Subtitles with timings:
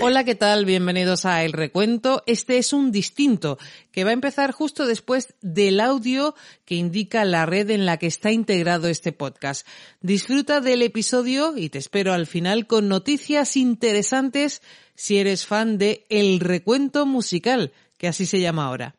[0.00, 0.64] Hola, ¿qué tal?
[0.66, 2.22] Bienvenidos a El Recuento.
[2.26, 3.58] Este es un distinto
[3.92, 6.34] que va a empezar justo después del audio
[6.64, 9.66] que indica la red en la que está integrado este podcast.
[10.00, 14.62] Disfruta del episodio y te espero al final con noticias interesantes
[14.94, 18.94] si eres fan de El Recuento Musical, que así se llama ahora.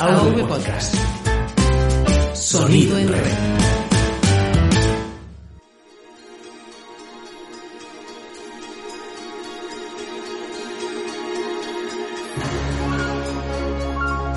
[0.00, 0.94] AV Podcast.
[2.34, 3.61] Sonido en red.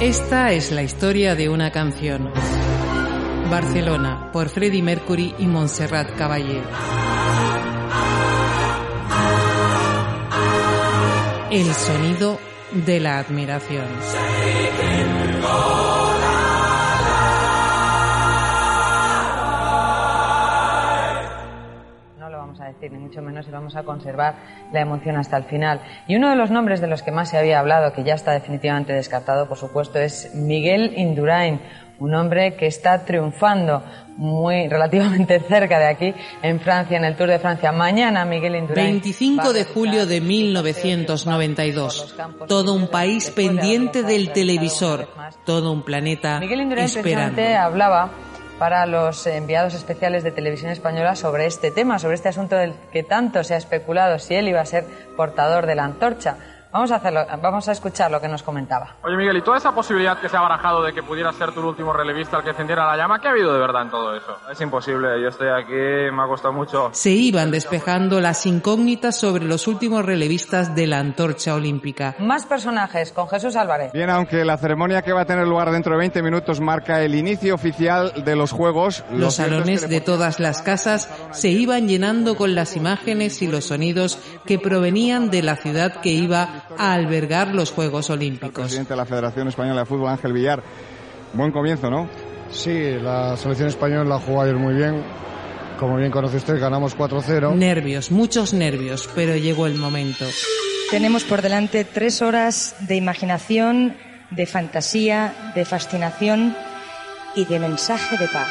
[0.05, 2.31] Esta es la historia de una canción.
[3.49, 6.61] Barcelona, por Freddie Mercury y Montserrat Caballé.
[11.49, 12.39] El sonido
[12.85, 13.87] de la admiración.
[22.75, 24.35] Decir, ni mucho menos, y vamos a conservar
[24.73, 25.79] la emoción hasta el final.
[26.07, 28.33] Y uno de los nombres de los que más se había hablado, que ya está
[28.33, 31.61] definitivamente descartado, por supuesto, es Miguel Indurain,
[31.99, 33.81] un hombre que está triunfando
[34.17, 37.71] muy relativamente cerca de aquí, en Francia, en el Tour de Francia.
[37.71, 38.91] Mañana Miguel Indurain.
[38.91, 42.15] 25 de julio de 1992.
[42.47, 45.07] Todo un país pendiente del televisor.
[45.45, 47.41] Todo un planeta Miguel Indurain esperando.
[47.41, 48.11] hablaba
[48.59, 53.03] para los enviados especiales de Televisión Española sobre este tema, sobre este asunto del que
[53.03, 54.85] tanto se ha especulado si él iba a ser
[55.17, 56.37] portador de la antorcha.
[56.75, 58.97] Vamos a hacerlo, vamos a escuchar lo que nos comentaba.
[59.01, 61.65] Oye Miguel, ¿y toda esa posibilidad que se ha barajado de que pudiera ser tu
[61.65, 64.35] último relevista el que encendiera la llama, qué ha habido de verdad en todo eso?
[64.51, 66.89] Es imposible, yo estoy aquí, me ha costado mucho.
[66.91, 72.15] Se iban despejando las incógnitas sobre los últimos relevistas de la antorcha olímpica.
[72.19, 73.93] Más personajes con Jesús Álvarez.
[73.93, 77.15] Bien, aunque la ceremonia que va a tener lugar dentro de 20 minutos marca el
[77.15, 81.47] inicio oficial de los Juegos, lo Los es salones que de todas las casas se
[81.47, 86.64] iban llenando con las imágenes y los sonidos que provenían de la ciudad que iba
[86.77, 88.63] a albergar los Juegos el Olímpicos.
[88.63, 90.63] presidente de la Federación Española de Fútbol, Ángel Villar.
[91.33, 92.09] Buen comienzo, ¿no?
[92.51, 95.03] Sí, la selección española jugó ayer muy bien.
[95.79, 97.53] Como bien conoce usted, ganamos 4-0.
[97.55, 100.25] Nervios, muchos nervios, pero llegó el momento.
[100.89, 103.95] Tenemos por delante tres horas de imaginación,
[104.31, 106.55] de fantasía, de fascinación
[107.35, 108.47] y de mensaje de paz.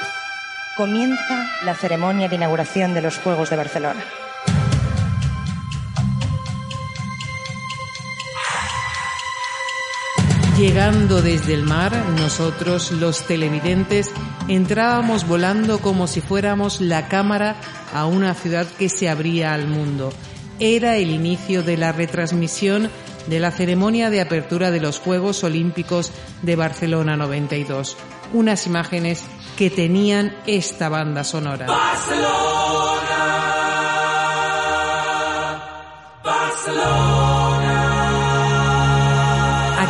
[0.77, 4.03] Comienza la ceremonia de inauguración de los Juegos de Barcelona.
[10.57, 14.13] Llegando desde el mar, nosotros, los televidentes,
[14.47, 17.57] entrábamos volando como si fuéramos la cámara
[17.93, 20.13] a una ciudad que se abría al mundo.
[20.61, 22.89] Era el inicio de la retransmisión
[23.27, 27.97] de la ceremonia de apertura de los Juegos Olímpicos de Barcelona 92.
[28.33, 29.25] Unas imágenes
[29.57, 31.67] que tenían esta banda sonora.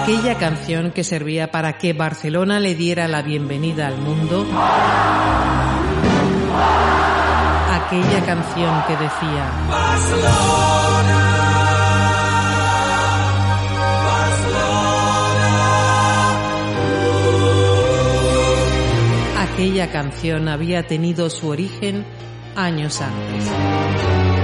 [0.05, 4.47] Aquella canción que servía para que Barcelona le diera la bienvenida al mundo.
[7.73, 9.51] Aquella canción que decía
[19.39, 22.05] Aquella canción había tenido su origen
[22.55, 24.44] años antes.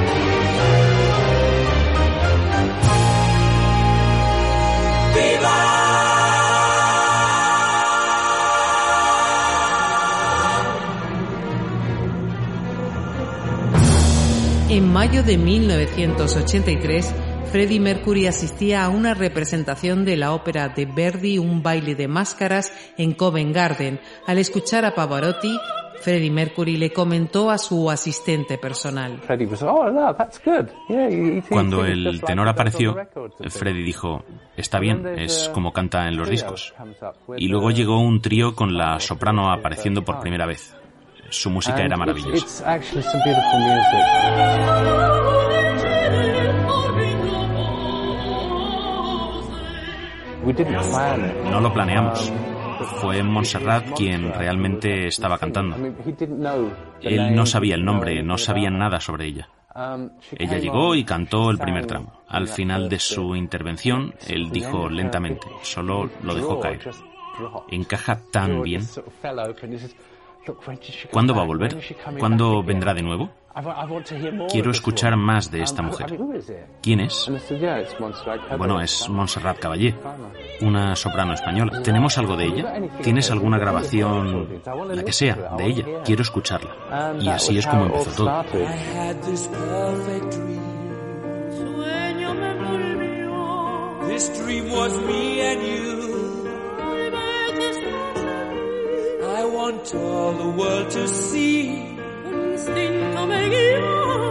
[14.70, 17.12] En mayo de 1983,
[17.50, 22.72] Freddie Mercury asistía a una representación de la ópera de Verdi, un baile de máscaras
[22.96, 23.98] en Covent Garden.
[24.28, 25.58] Al escuchar a Pavarotti,
[26.00, 29.20] Freddie Mercury le comentó a su asistente personal.
[31.48, 32.94] Cuando el tenor apareció,
[33.48, 34.22] Freddy dijo,
[34.56, 36.72] está bien, es como canta en los discos.
[37.36, 40.76] Y luego llegó un trío con la soprano apareciendo por primera vez.
[41.30, 42.78] Su música era maravillosa.
[51.50, 52.32] No lo planeamos.
[53.00, 55.76] Fue Montserrat quien realmente estaba cantando.
[57.02, 59.48] Él no sabía el nombre, no sabía nada sobre ella.
[60.36, 62.20] Ella llegó y cantó el primer tramo.
[62.26, 66.90] Al final de su intervención, él dijo lentamente, solo lo dejó caer.
[67.68, 68.82] Encaja tan bien.
[71.10, 71.76] ¿Cuándo va a volver?
[72.18, 73.30] ¿Cuándo vendrá de nuevo?
[74.50, 76.18] Quiero escuchar más de esta mujer.
[76.80, 77.30] ¿Quién es?
[78.56, 79.94] Bueno, es Montserrat Caballé,
[80.62, 81.82] una soprano española.
[81.82, 82.74] ¿Tenemos algo de ella?
[83.02, 85.84] ¿Tienes alguna grabación, la que sea, de ella?
[86.04, 87.16] Quiero escucharla.
[87.20, 88.44] Y así es como empezó todo.
[94.10, 95.99] this dream was me and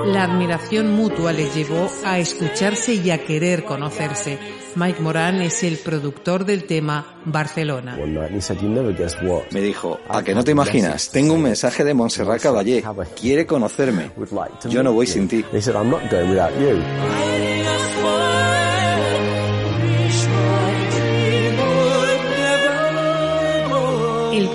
[0.06, 4.38] La admiración mutua les llevó a escucharse y a querer conocerse.
[4.76, 7.98] Mike Moran es el productor del tema Barcelona.
[9.52, 12.84] Me dijo, a que no te imaginas, tengo un mensaje de Montserrat Caballé.
[13.20, 14.12] Quiere conocerme.
[14.70, 15.46] Yo no voy sin ti.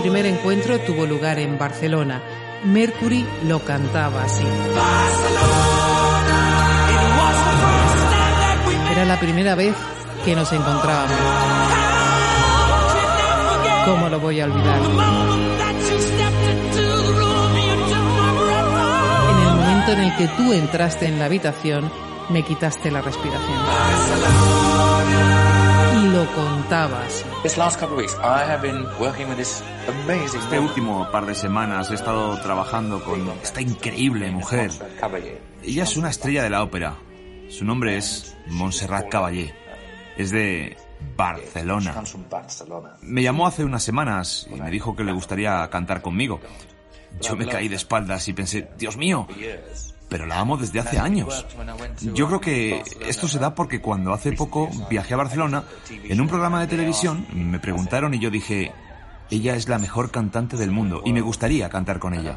[0.05, 2.21] Primer encuentro tuvo lugar en Barcelona.
[2.63, 4.45] Mercury lo cantaba así.
[8.93, 9.75] Era la primera vez
[10.27, 11.17] que nos encontrábamos.
[13.87, 14.79] ¿Cómo lo voy a olvidar?
[19.31, 21.91] En el momento en el que tú entraste en la habitación,
[22.29, 23.59] me quitaste la respiración.
[26.15, 27.27] Lo contabas.
[30.39, 34.71] Este último par de semanas he estado trabajando con esta increíble mujer.
[35.65, 36.97] Ella es una estrella de la ópera.
[37.49, 39.53] Su nombre es Montserrat Caballé.
[40.17, 40.77] Es de
[41.17, 42.01] Barcelona.
[43.03, 46.41] Me llamó hace unas semanas y me dijo que le gustaría cantar conmigo.
[47.21, 49.27] Yo me caí de espaldas y pensé, Dios mío,
[50.09, 51.47] pero la amo desde hace años.
[52.15, 56.29] Yo creo que esto se da porque cuando hace poco viajé a Barcelona, en un
[56.29, 58.73] programa de televisión me preguntaron y yo dije,
[59.31, 62.37] ella es la mejor cantante del mundo y me gustaría cantar con ella.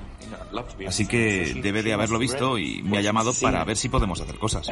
[0.87, 4.37] Así que debe de haberlo visto y me ha llamado para ver si podemos hacer
[4.39, 4.69] cosas.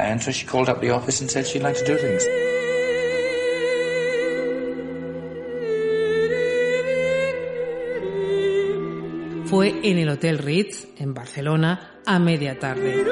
[9.46, 13.04] Fue en el Hotel Ritz, en Barcelona, a media tarde.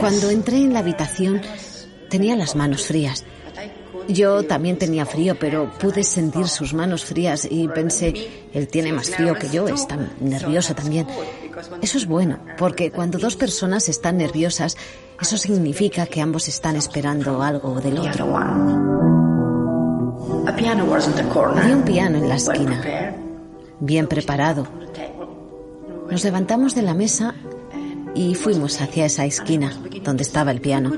[0.00, 1.40] Cuando entré en la habitación,
[2.08, 3.24] tenía las manos frías.
[4.08, 8.12] Yo también tenía frío, pero pude sentir sus manos frías y pensé,
[8.52, 11.06] él tiene más frío que yo, está nervioso también.
[11.80, 14.76] Eso es bueno, porque cuando dos personas están nerviosas,
[15.20, 18.36] eso significa que ambos están esperando algo del otro.
[21.56, 23.14] Había un piano en la esquina,
[23.80, 24.66] bien preparado.
[26.10, 27.34] Nos levantamos de la mesa
[28.14, 29.72] y fuimos hacia esa esquina
[30.02, 30.92] donde estaba el piano.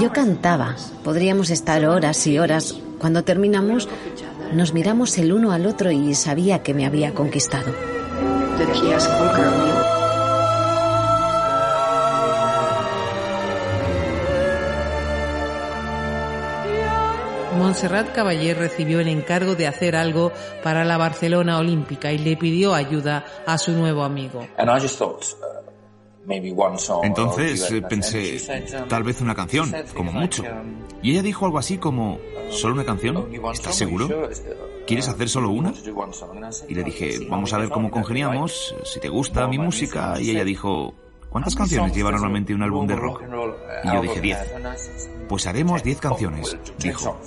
[0.00, 2.78] Yo cantaba, podríamos estar horas y horas.
[2.98, 3.88] Cuando terminamos,
[4.52, 7.97] nos miramos el uno al otro y sabía que me había conquistado.
[17.56, 20.32] Montserrat Caballé recibió el encargo de hacer algo
[20.62, 24.46] para la Barcelona Olímpica y le pidió ayuda a su nuevo amigo.
[27.02, 28.38] Entonces eh, pensé,
[28.88, 30.44] tal vez una canción, como mucho.
[31.02, 32.18] Y ella dijo algo así como,
[32.50, 33.28] ¿solo una canción?
[33.52, 34.28] ¿Estás seguro?
[34.86, 35.72] ¿Quieres hacer solo una?
[36.68, 40.20] Y le dije, vamos a ver cómo congeniamos, si te gusta mi música.
[40.20, 40.94] Y ella dijo,
[41.30, 43.22] ¿cuántas canciones lleva normalmente un álbum de rock?
[43.84, 44.38] Y yo dije, diez.
[45.28, 47.18] Pues haremos diez canciones, dijo.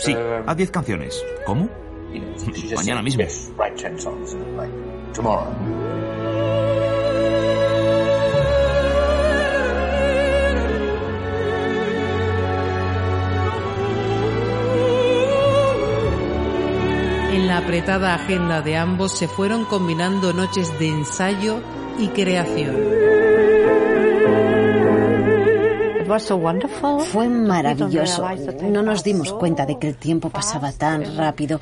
[0.00, 0.14] Sí,
[0.46, 1.24] haz diez canciones.
[1.44, 1.68] ¿Cómo?
[2.76, 3.24] Mañana mismo.
[17.58, 21.60] La apretada agenda de ambos se fueron combinando noches de ensayo
[21.98, 22.76] y creación.
[27.12, 28.24] Fue maravilloso.
[28.62, 31.60] No nos dimos cuenta de que el tiempo pasaba tan rápido.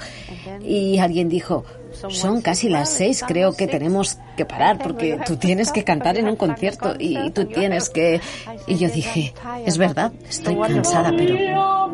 [0.61, 1.65] Y alguien dijo,
[2.11, 6.29] son casi las seis, creo que tenemos que parar porque tú tienes que cantar en
[6.29, 8.21] un concierto y tú tienes que...
[8.67, 9.33] Y yo dije,
[9.65, 11.86] es verdad, estoy cansada, pero...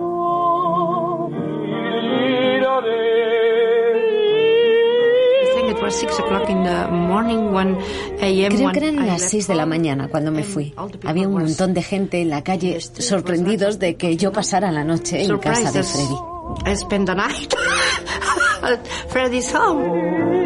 [8.48, 10.74] Creo que eran las 6 de la mañana cuando me fui.
[11.04, 15.22] Había un montón de gente en la calle sorprendidos de que yo pasara la noche
[15.24, 16.16] en casa de Freddy.
[19.08, 20.41] Freddy's home.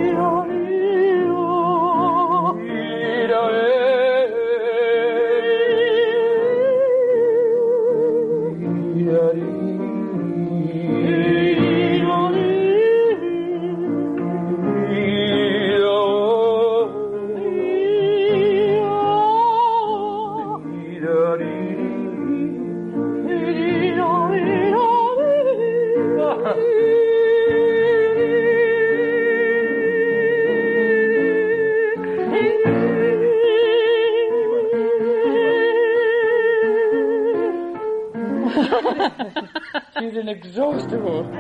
[40.17, 41.31] She's inexhaustible.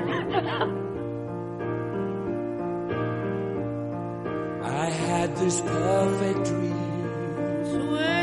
[4.62, 8.15] I had this perfect dream.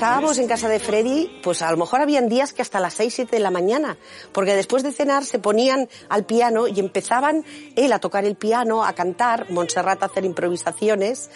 [0.00, 3.12] Estábamos en casa de Freddy, pues a lo mejor habían días que hasta las 6,
[3.16, 3.98] 7 de la mañana,
[4.32, 7.44] porque después de cenar se ponían al piano y empezaban
[7.76, 11.28] él a tocar el piano, a cantar, Montserrat a hacer improvisaciones,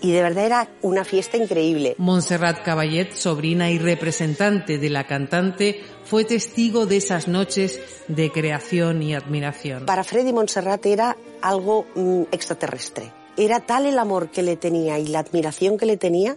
[0.00, 1.96] y de verdad era una fiesta increíble.
[1.98, 9.02] Montserrat Caballet, sobrina y representante de la cantante, fue testigo de esas noches de creación
[9.02, 9.86] y admiración.
[9.86, 13.12] Para Freddy Montserrat era algo mm, extraterrestre.
[13.36, 16.36] Era tal el amor que le tenía y la admiración que le tenía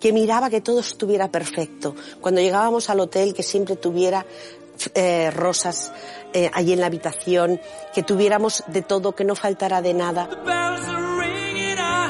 [0.00, 1.94] que miraba que todo estuviera perfecto.
[2.20, 4.24] Cuando llegábamos al hotel, que siempre tuviera
[4.94, 5.92] eh, rosas
[6.32, 7.60] eh, allí en la habitación,
[7.94, 10.28] que tuviéramos de todo, que no faltara de nada.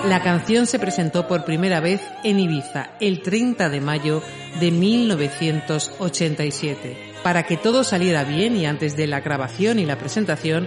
[0.04, 4.22] La canción se presentó por primera vez en Ibiza el 30 de mayo
[4.58, 7.10] de 1987.
[7.22, 10.66] Para que todo saliera bien y antes de la grabación y la presentación,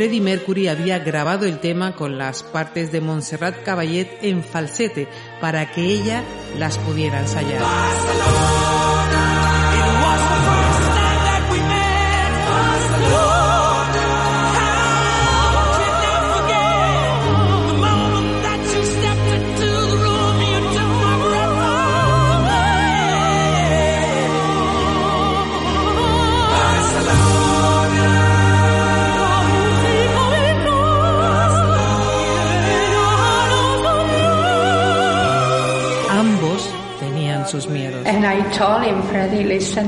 [0.00, 5.06] Freddie Mercury había grabado el tema con las partes de Montserrat Caballet en falsete
[5.42, 6.24] para que ella
[6.58, 7.60] las pudiera ensayar.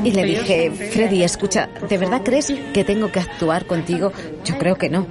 [0.05, 4.13] Y le dije, Freddy, escucha, ¿de verdad crees que tengo que actuar contigo?
[4.45, 5.07] Yo creo que no.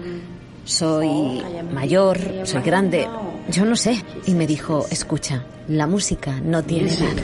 [0.66, 3.08] Soy mayor, soy grande,
[3.50, 4.04] yo no sé.
[4.26, 7.16] Y me dijo, escucha, la música no tiene edad.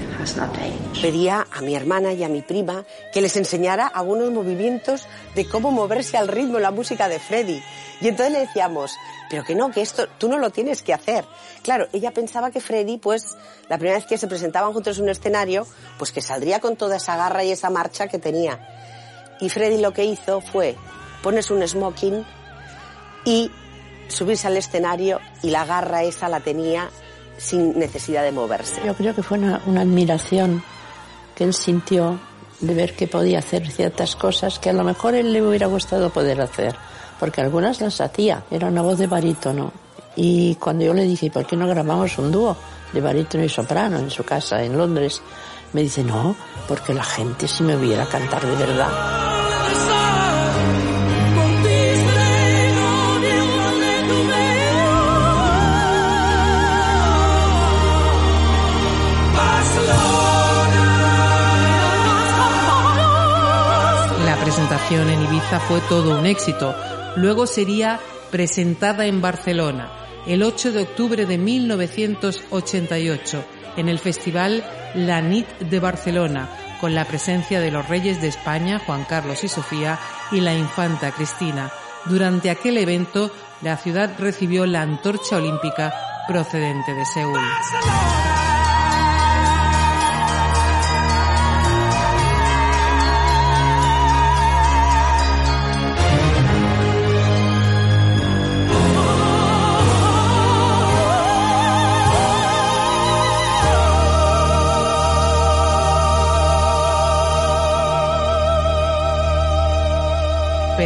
[1.02, 5.06] Pedía a mi hermana y a mi prima que les enseñara algunos movimientos
[5.36, 7.62] de cómo moverse al ritmo la música de Freddy.
[8.02, 8.92] Y entonces le decíamos,
[9.30, 11.26] pero que no, que esto tú no lo tienes que hacer.
[11.64, 13.36] Claro, ella pensaba que Freddy, pues,
[13.70, 15.66] la primera vez que se presentaban juntos en un escenario,
[15.98, 18.60] pues que saldría con toda esa garra y esa marcha que tenía.
[19.40, 20.76] Y Freddy lo que hizo fue
[21.22, 22.26] ponerse un smoking
[23.26, 23.52] y
[24.08, 26.90] subirse al escenario y la garra esa la tenía
[27.38, 28.82] sin necesidad de moverse.
[28.86, 30.64] Yo creo que fue una, admiración
[31.36, 32.20] que él sintió
[32.60, 36.10] de ver que podía hacer ciertas cosas que a lo mejor él le hubiera gustado
[36.10, 36.76] poder hacer,
[37.20, 39.72] porque algunas las hacía, era una voz de barítono.
[40.16, 42.58] Y cuando yo le dije, ¿por qué no grabamos un dúo
[42.92, 45.22] de barítono y soprano en su casa en Londres?
[45.74, 46.36] Me dice, no,
[46.68, 49.37] porque la gente si me viera cantar de verdad.
[64.68, 66.76] Presentación en Ibiza fue todo un éxito.
[67.16, 69.90] Luego sería presentada en Barcelona
[70.28, 73.46] el 8 de octubre de 1988
[73.78, 76.50] en el festival La Nit de Barcelona
[76.82, 79.98] con la presencia de los reyes de España, Juan Carlos y Sofía,
[80.34, 81.72] y la infanta Cristina.
[82.04, 83.32] Durante aquel evento,
[83.62, 85.94] la ciudad recibió la antorcha olímpica
[86.28, 87.40] procedente de Seúl.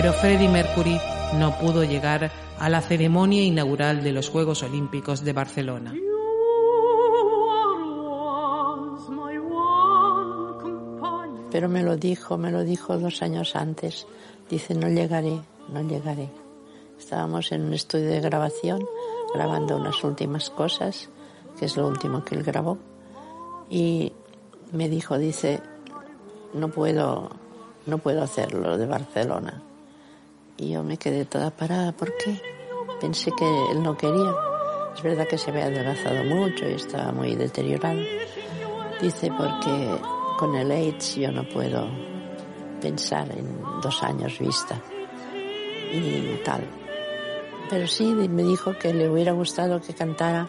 [0.01, 0.99] Pero Freddie Mercury
[1.37, 5.93] no pudo llegar a la ceremonia inaugural de los Juegos Olímpicos de Barcelona.
[11.51, 14.07] Pero me lo dijo, me lo dijo dos años antes.
[14.49, 15.39] Dice, no llegaré,
[15.71, 16.31] no llegaré.
[16.97, 18.83] Estábamos en un estudio de grabación,
[19.35, 21.09] grabando unas últimas cosas,
[21.59, 22.79] que es lo último que él grabó.
[23.69, 24.13] Y
[24.71, 25.61] me dijo, dice,
[26.55, 27.29] no puedo,
[27.85, 29.61] no puedo hacerlo de Barcelona.
[30.61, 31.91] Y yo me quedé toda parada.
[31.91, 32.39] ¿Por qué?
[33.01, 34.31] Pensé que él no quería.
[34.95, 37.99] Es verdad que se había adelgazado mucho y estaba muy deteriorado.
[39.01, 39.99] Dice, porque
[40.37, 41.89] con el AIDS yo no puedo
[42.79, 44.79] pensar en dos años vista
[45.91, 46.63] y tal.
[47.67, 50.47] Pero sí me dijo que le hubiera gustado que cantara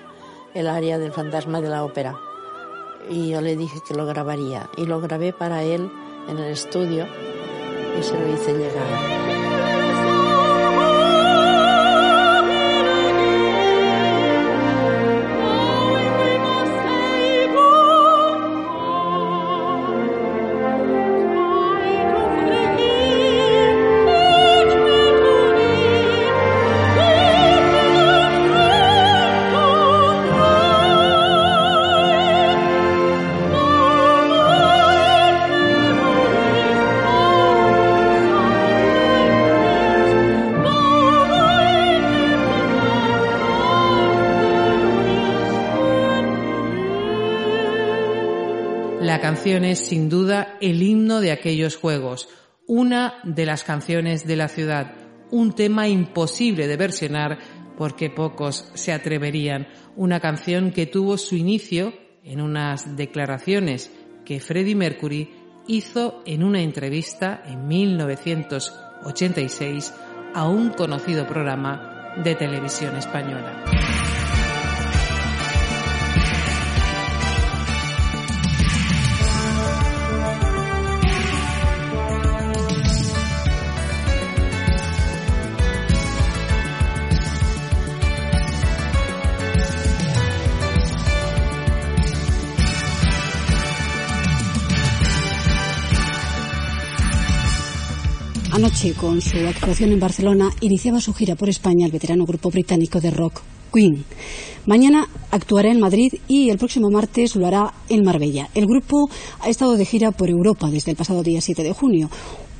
[0.53, 2.19] el aria del fantasma de la ópera.
[3.09, 4.69] Y yo le dije que lo grabaría.
[4.77, 5.91] Y lo grabé para él
[6.29, 7.07] en el estudio
[7.99, 9.42] y se lo hice llegar.
[49.21, 52.29] Canción es sin duda el himno de aquellos juegos,
[52.67, 54.95] una de las canciones de la ciudad,
[55.31, 57.39] un tema imposible de versionar
[57.77, 59.67] porque pocos se atreverían,
[59.97, 61.93] una canción que tuvo su inicio
[62.23, 63.91] en unas declaraciones
[64.25, 65.31] que Freddie Mercury
[65.67, 69.93] hizo en una entrevista en 1986
[70.35, 73.65] a un conocido programa de televisión española.
[98.63, 103.01] Anoche, con su actuación en Barcelona, iniciaba su gira por España el veterano grupo británico
[103.01, 103.41] de rock
[103.75, 104.05] Queen.
[104.67, 108.51] Mañana actuará en Madrid y el próximo martes lo hará en Marbella.
[108.55, 112.09] El grupo ha estado de gira por Europa desde el pasado día 7 de junio.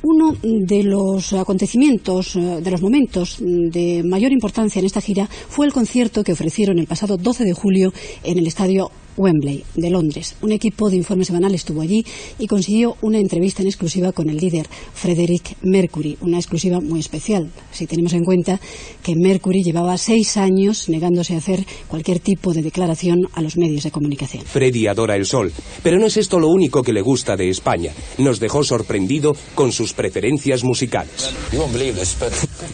[0.01, 5.65] Uno de los acontecimientos, eh, de los momentos de mayor importancia en esta gira fue
[5.65, 7.93] el concierto que ofrecieron el pasado 12 de julio
[8.25, 10.35] en el estadio Wembley, de Londres.
[10.41, 12.05] Un equipo de informe semanal estuvo allí
[12.39, 17.49] y consiguió una entrevista en exclusiva con el líder Frederick Mercury, una exclusiva muy especial,
[17.71, 18.59] si tenemos en cuenta
[19.03, 23.83] que Mercury llevaba seis años negándose a hacer cualquier tipo de declaración a los medios
[23.83, 24.43] de comunicación.
[24.45, 27.91] Freddy adora el sol, pero no es esto lo único que le gusta de España.
[28.17, 31.33] Nos dejó sorprendido con sus preferencias musicales.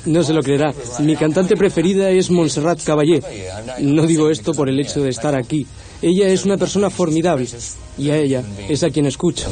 [0.05, 0.73] No se lo creerá.
[0.99, 3.21] Mi cantante preferida es Montserrat Caballé.
[3.81, 5.65] No digo esto por el hecho de estar aquí.
[6.01, 7.47] Ella es una persona formidable
[7.97, 9.47] y a ella es a quien escucho.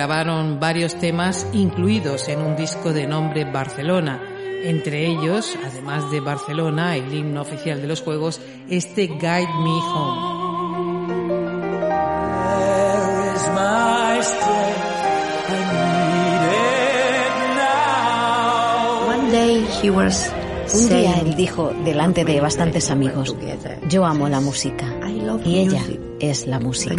[0.00, 4.18] Grabaron varios temas incluidos en un disco de nombre Barcelona.
[4.64, 10.40] Entre ellos, además de Barcelona, el himno oficial de los Juegos, este Guide Me Home.
[20.72, 23.36] Un día él dijo delante de bastantes amigos,
[23.90, 24.86] yo amo la música
[25.44, 25.82] y ella
[26.20, 26.94] es la música.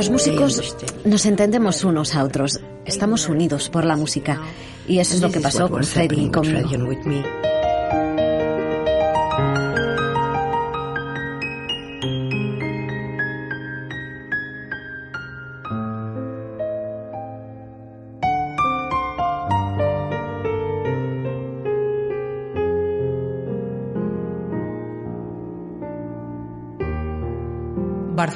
[0.00, 2.58] Los músicos nos entendemos unos a otros.
[2.86, 4.40] Estamos unidos por la música.
[4.88, 6.70] Y eso es lo que pasó con Freddy y conmigo.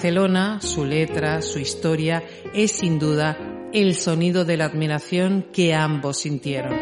[0.05, 3.39] Barcelona, su letra, su historia, es sin duda
[3.73, 6.75] el sonido de la admiración que ambos sintieron.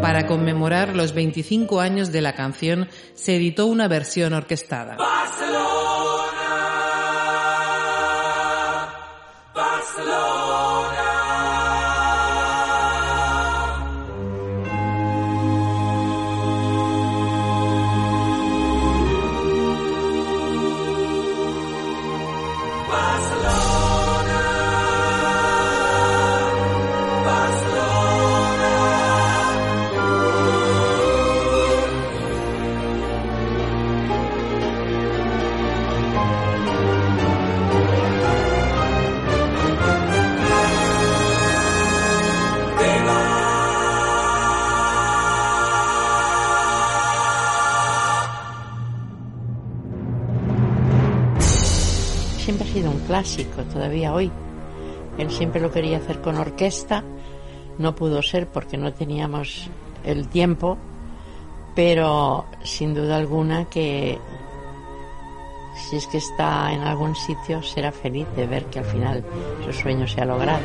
[0.00, 4.96] Para conmemorar los 25 años de la canción, se editó una versión orquestada.
[53.10, 54.30] clásico todavía hoy.
[55.18, 57.02] Él siempre lo quería hacer con orquesta,
[57.76, 59.68] no pudo ser porque no teníamos
[60.04, 60.78] el tiempo,
[61.74, 64.16] pero sin duda alguna que
[65.74, 69.24] si es que está en algún sitio será feliz de ver que al final
[69.64, 70.62] su sueño se ha logrado.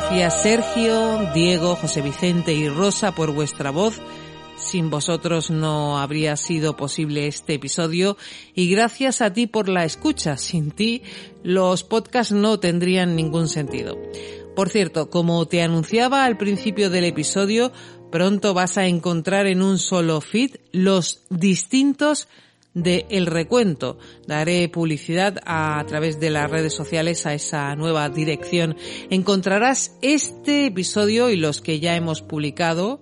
[0.00, 4.00] Gracias Sergio, Diego, José Vicente y Rosa por vuestra voz.
[4.56, 8.16] Sin vosotros no habría sido posible este episodio
[8.54, 10.36] y gracias a ti por la escucha.
[10.36, 11.02] Sin ti
[11.42, 13.98] los podcasts no tendrían ningún sentido.
[14.54, 17.72] Por cierto, como te anunciaba al principio del episodio,
[18.12, 22.28] pronto vas a encontrar en un solo feed los distintos
[22.86, 23.98] el Recuento.
[24.26, 28.76] Daré publicidad a, través de las redes sociales a esa nueva dirección.
[29.10, 33.00] Encontrarás este episodio y los que ya hemos publicado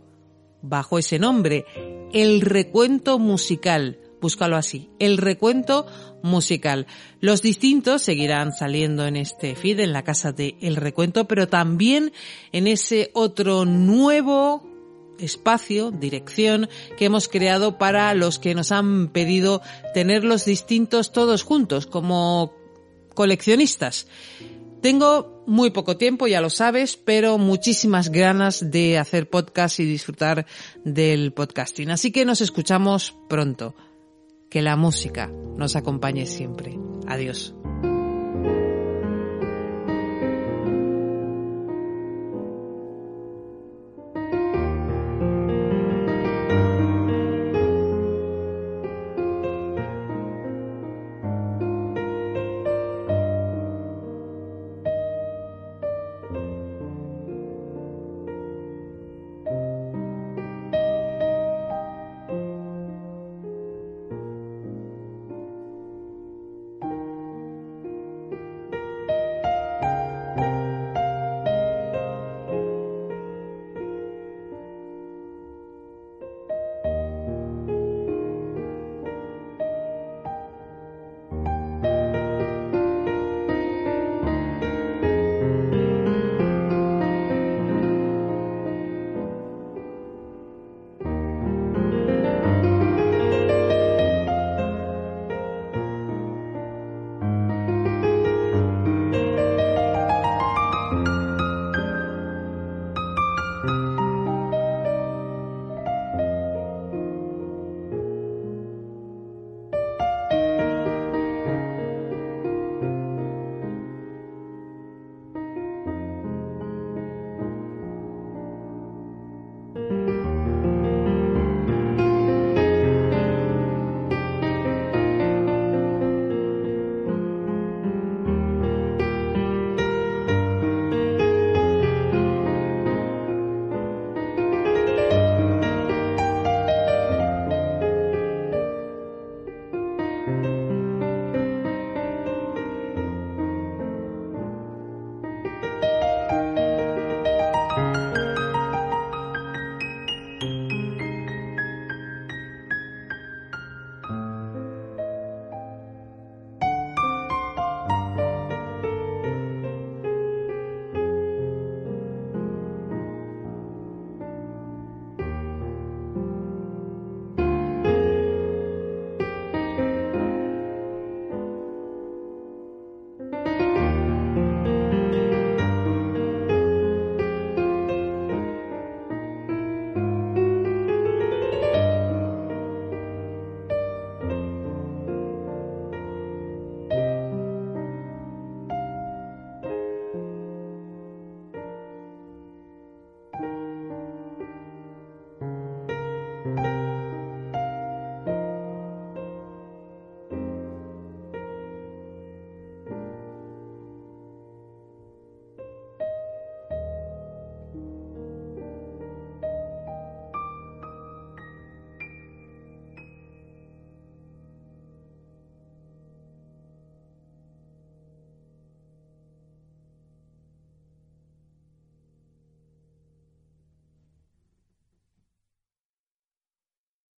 [0.63, 1.65] bajo ese nombre,
[2.13, 5.87] El Recuento Musical búscalo así, el recuento
[6.23, 6.87] musical.
[7.21, 12.13] Los distintos seguirán saliendo en este feed, en la casa de El Recuento, pero también
[12.53, 14.76] en ese otro nuevo
[15.19, 19.63] espacio, dirección que hemos creado para los que nos han pedido
[19.95, 22.55] tener los distintos todos juntos como
[23.15, 24.07] coleccionistas.
[24.81, 30.47] Tengo muy poco tiempo, ya lo sabes, pero muchísimas ganas de hacer podcast y disfrutar
[30.85, 31.91] del podcasting.
[31.91, 33.75] Así que nos escuchamos pronto
[34.51, 36.79] que la música nos acompañe siempre.
[37.09, 37.55] Adiós.